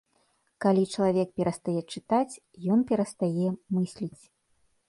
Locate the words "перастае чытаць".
1.41-2.39